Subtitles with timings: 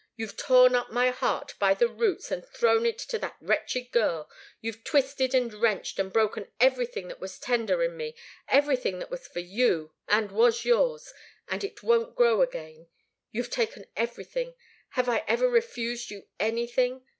[0.15, 4.31] You've torn up my heart by the roots and thrown it to that wretched girl
[4.59, 8.15] you've twisted, and wrenched, and broken everything that was tender in me,
[8.47, 11.13] everything that was for you, and was yours
[11.49, 12.87] and it won't grow again!
[13.31, 14.55] You've taken everything
[14.89, 17.05] have I ever refused you anything?